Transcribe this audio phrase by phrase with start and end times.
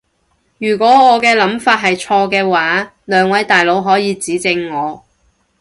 [0.57, 5.03] 如果我嘅諗法係錯嘅話，兩位大佬可以指正我